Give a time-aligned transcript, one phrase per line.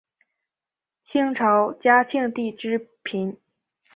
[0.99, 3.37] 清朝嘉庆帝之嫔。